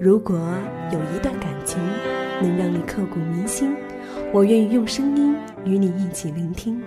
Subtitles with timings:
[0.00, 0.34] 如果
[0.90, 1.78] 有一段感情
[2.40, 3.76] 能让你刻骨铭心，
[4.32, 5.36] 我愿意用声音
[5.66, 6.82] 与你一起聆听。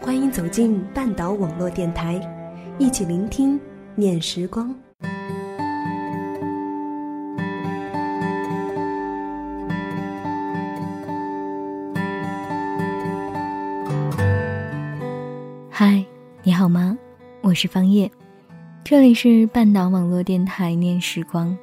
[0.00, 2.20] 欢迎走进半岛网络电台，
[2.78, 3.60] 一起聆听
[3.94, 4.74] 念时光。
[15.70, 16.04] 嗨，
[16.42, 16.98] 你好吗？
[17.40, 18.10] 我是方叶，
[18.84, 21.56] 这里是半岛网络电台念时光，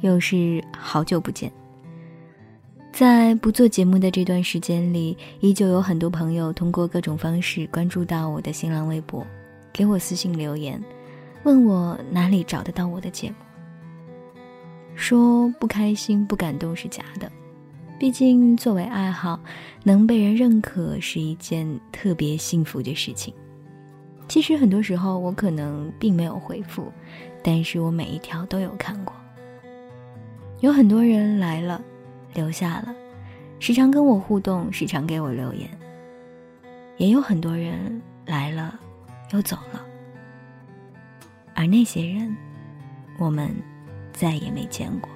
[0.00, 1.52] 又是好久不见。
[2.92, 9.24] 在不做节目的这段时间里，依旧有很多朋友通过各种方式关注到我的新浪微博，
[9.70, 10.82] 给我私信留言，
[11.42, 13.36] 问我哪里找得到我的节目。
[14.94, 17.30] 说不开心、不感动是假的，
[17.98, 19.38] 毕竟作为爱好，
[19.84, 23.32] 能被人认可是一件特别幸福的事情。
[24.36, 26.92] 其实很多时候我可能并没有回复，
[27.42, 29.14] 但是我每一条都有看过。
[30.60, 31.82] 有很多人来了，
[32.34, 32.94] 留下了，
[33.58, 35.66] 时常跟我互动，时常给我留言。
[36.98, 38.78] 也有很多人来了，
[39.32, 39.82] 又走了，
[41.54, 42.36] 而那些人，
[43.18, 43.50] 我们
[44.12, 45.10] 再也没见过。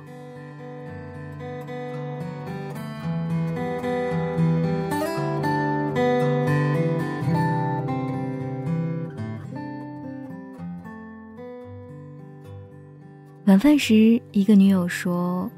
[13.51, 15.51] 晚饭时，一个女友说：“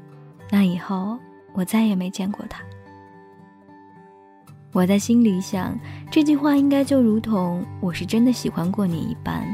[0.49, 1.15] 那以后
[1.53, 2.63] 我再也没见过他。”
[4.73, 5.77] 我在心里想，
[6.09, 9.45] 这句话应该就如同我是真的喜欢过你一般，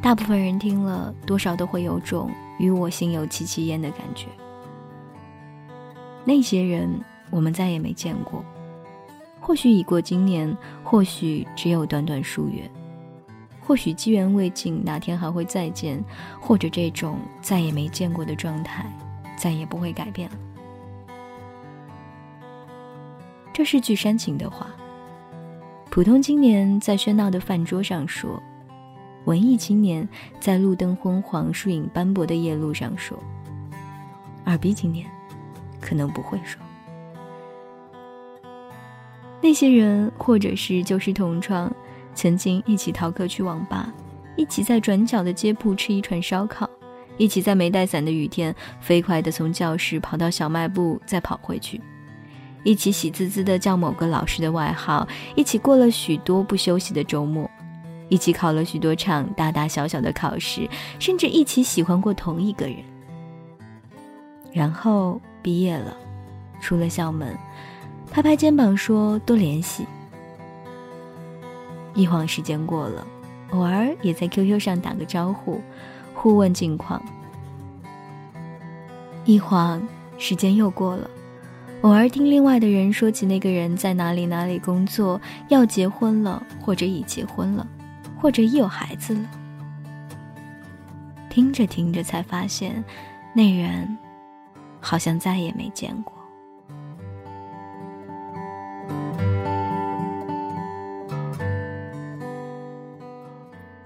[0.00, 2.30] 大部分人听了多少都会有种
[2.60, 4.28] 与我心有戚戚焉的感觉。
[6.24, 6.88] 那些人，
[7.28, 8.44] 我们再也没见过，
[9.40, 12.70] 或许已过今年，或许只有短短数月。
[13.70, 16.04] 或许机缘未尽，哪天还会再见，
[16.40, 18.84] 或者这种再也没见过的状态，
[19.36, 20.36] 再也不会改变了。
[23.52, 24.66] 这是句煽情的话。
[25.88, 28.42] 普通青年在喧闹的饭桌上说，
[29.26, 30.08] 文艺青年
[30.40, 33.16] 在路灯昏黄、树影斑驳的夜路上说，
[34.44, 35.06] 二逼青年
[35.80, 36.60] 可能不会说。
[39.40, 41.72] 那些人，或者是旧时同窗。
[42.14, 43.92] 曾经一起逃课去网吧，
[44.36, 46.68] 一起在转角的街铺吃一串烧烤，
[47.16, 51.80] 一起在没带伞的雨天飞快地从教室跑到小卖部再跑回去，
[52.62, 57.50] 一起喜滋滋地叫某个老师的外号，一起过了许多不休息的周末，
[58.08, 62.76] 一起考了许多场大大小小的考试，甚至一起喜欢过同一个人。
[64.52, 65.96] 然后毕业了，
[66.60, 67.36] 出了校门，
[68.10, 69.86] 拍拍肩膀说：“多联系。”
[71.94, 73.06] 一晃时间过了，
[73.50, 75.60] 偶尔也在 QQ 上打个招呼，
[76.14, 77.02] 互问近况。
[79.24, 79.86] 一晃
[80.18, 81.10] 时间又过了，
[81.82, 87.66] 偶尔听另外的人说起那个人在哪里哪里工作，要结婚了，或者已结婚了，
[88.20, 89.30] 或者已有孩子了。
[91.28, 92.84] 听着听着，才发现
[93.34, 93.96] 那人
[94.80, 96.19] 好像再也没见过。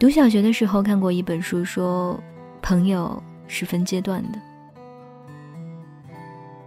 [0.04, 2.22] 读小学的时候看过一本书，说
[2.60, 4.38] 朋友是分阶段的，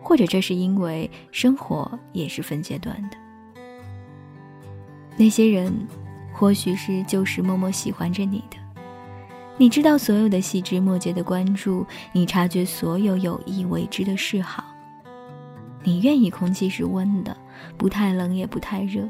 [0.02, 3.18] 或者这是因为生活也是分阶段的。
[5.16, 5.72] 那些人，
[6.34, 8.58] 或许是就是默默喜欢着你的，
[9.56, 14.66] 你知道所有的细枝末节的关注，你察觉所有有意为之的示好，
[15.84, 17.38] 你愿意空气是温的，
[17.78, 19.08] 不太冷也不太热，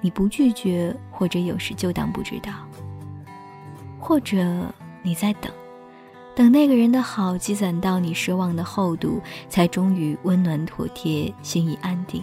[0.00, 2.52] 你不拒绝，或者有时就当不知道。
[4.06, 4.72] 或者
[5.02, 5.50] 你在等，
[6.32, 12.22] 等那个人的好积攒到你失望的厚度，才终于温暖妥帖，心已安定。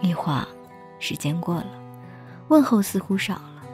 [0.00, 0.46] 一晃，
[1.00, 1.66] 时间过了，
[2.46, 3.64] 问候似乎少了。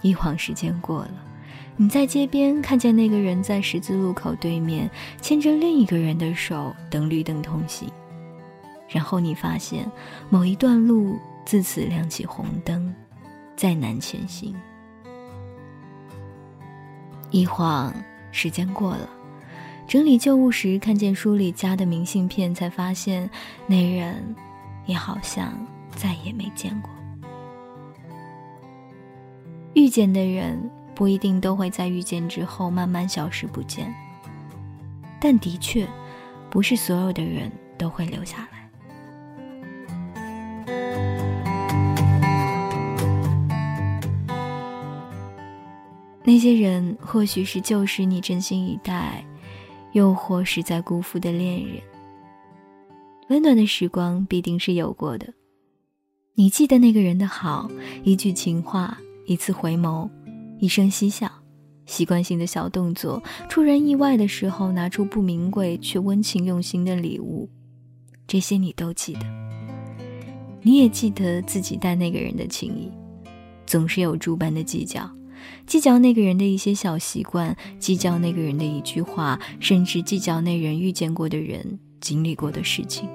[0.00, 1.14] 一晃时间过了，
[1.76, 4.90] 你在街边看见那个人在十字路口对面
[5.20, 7.86] 牵着另一个人的手等绿灯通行，
[8.88, 9.86] 然后你发现
[10.30, 12.94] 某一段路自此亮起红灯，
[13.56, 14.56] 再难前行。
[17.30, 17.92] 一晃
[18.30, 19.08] 时间过了，
[19.86, 23.28] 整理旧物时看见书里夹的明信片，才发现
[23.66, 24.34] 那人
[24.86, 25.52] 也好像
[25.94, 26.90] 再也没见过。
[29.74, 33.94] 遇见的人不一定都会在遇见之后慢慢消失不见，
[35.20, 35.86] 但的确，
[36.48, 38.65] 不是所有的人都会留下来。
[46.26, 49.24] 那些人或许是旧时你真心以待，
[49.92, 51.80] 又或是在辜负的恋人。
[53.28, 55.32] 温暖的时光必定是有过的。
[56.34, 57.70] 你记得那个人的好，
[58.02, 60.10] 一句情话，一次回眸，
[60.58, 61.30] 一声嬉笑，
[61.86, 67.48] 习惯性的小动作，出人意外的时候拿出不名贵却温情用心的礼物，
[68.26, 69.20] 这些你都记得。
[70.60, 72.90] 你也记得自己待那个人的情谊，
[73.64, 75.08] 总是有诸般的计较。
[75.66, 83.08] 计较那个人的一些小习惯，计较那个人的一句话，甚至计较那人遇见过的人、经历过的事情，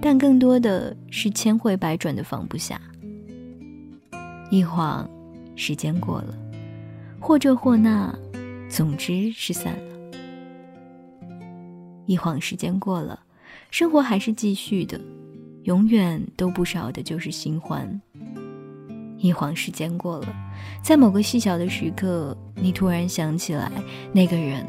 [0.00, 2.80] 但更多的是千回百转的放不下。
[4.50, 5.08] 一晃，
[5.54, 6.36] 时间过了，
[7.20, 8.12] 或这或那，
[8.68, 10.18] 总之是散了。
[12.06, 13.20] 一晃时间过了，
[13.70, 15.00] 生活还是继续的，
[15.62, 18.00] 永远都不少的就是新欢。
[19.20, 20.28] 一晃时间过了，
[20.82, 23.70] 在某个细小的时刻，你突然想起来，
[24.12, 24.66] 那个人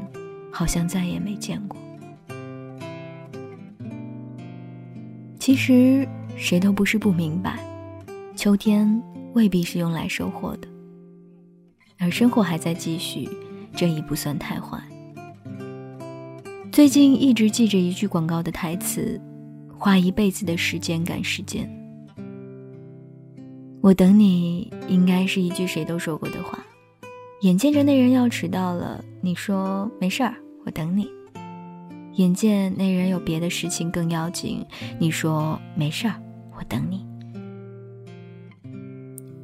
[0.52, 1.80] 好像再也没见过。
[5.40, 7.58] 其实谁都不是不明白，
[8.36, 9.02] 秋天
[9.34, 10.68] 未必是用来收获的，
[11.98, 13.30] 而生活还在继续，
[13.74, 14.78] 这已不算太坏。
[16.72, 19.20] 最近一直记着一句广告的台词
[19.78, 21.70] ：“花一辈子的时间赶时间。”
[23.82, 26.64] 我等你，应该是一句谁都说过的话。
[27.42, 31.10] 眼见着那人要迟到了，你说没事儿，我等你。
[32.18, 34.64] 眼见那人有别的事情更要紧，
[35.00, 36.14] 你说没事儿，
[36.56, 37.04] 我等你。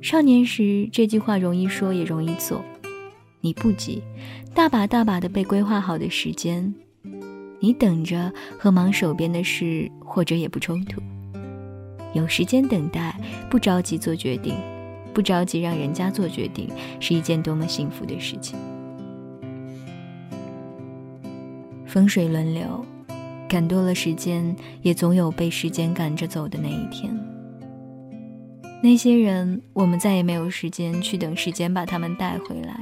[0.04, 2.64] 少年时这句话容易说也容易做，
[3.42, 4.04] 你不急，
[4.54, 6.72] 大把大把的被规划好的时间，
[7.60, 11.02] 你等着和忙手边的事，或者也不冲突。
[12.14, 13.16] 有时间等待，
[13.50, 14.56] 不着急做决定，
[15.14, 16.70] 不着急让人家做决定，
[17.00, 18.58] 是一件多么幸福的事情。
[21.86, 22.86] 风水轮流，
[23.48, 27.18] 赶多了时间，也总有被时间赶着走的那一天。
[28.84, 32.80] 那些人，我们再也没有时间去等时间把他们带回来，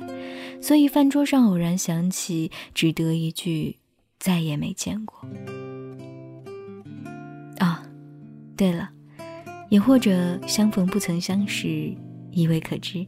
[0.62, 3.77] 所以饭桌上偶然想起，只得一句：
[4.19, 5.22] 再也没见过。
[7.60, 7.86] 啊，
[8.57, 8.89] 对了。
[9.75, 11.94] 也或者相逢不曾相识，
[12.31, 13.06] 亦未可知。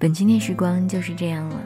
[0.00, 1.64] 本期念时光就是这样了，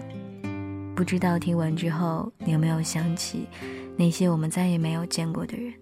[0.94, 3.48] 不知道听完之后，你有没有想起
[3.96, 5.72] 那些我们再也没有见过的人？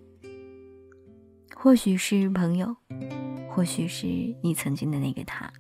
[1.59, 2.77] 或许是朋友，
[3.51, 4.07] 或许是
[4.41, 5.53] 你曾经的那个他。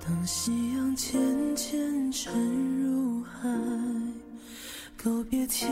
[0.00, 1.20] 当夕阳渐
[1.54, 2.32] 渐沉
[2.80, 3.46] 入海，
[4.96, 5.70] 告别天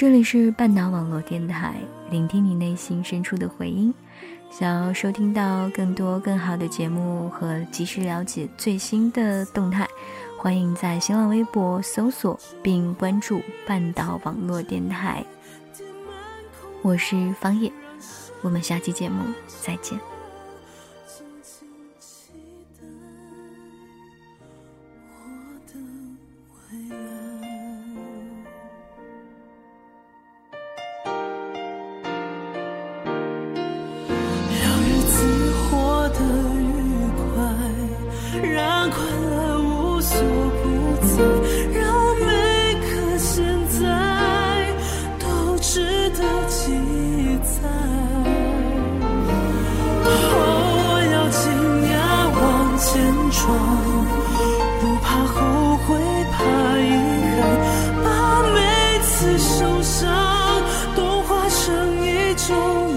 [0.00, 1.74] 这里是半岛网络电台，
[2.08, 3.92] 聆听你内心深处的回音。
[4.50, 9.86] 想要收听到更多更好的节目和及时了解最新的动态，
[10.38, 15.22] 欢迎在新浪微博搜索并关注半岛网络电台。
[16.80, 17.70] 我是方叶，
[18.40, 19.22] 我们下期节目
[19.62, 20.00] 再见。
[62.40, 62.89] 说